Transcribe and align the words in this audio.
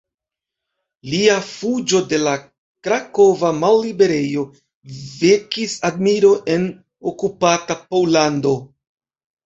Lia 1.09 1.35
fuĝo 1.49 2.01
de 2.13 2.19
la 2.21 2.33
krakova 2.89 3.53
malliberejo 3.61 4.49
vekis 5.21 5.79
admiron 5.93 6.45
en 6.59 6.69
okupata 7.15 7.83
Pollando. 7.87 8.61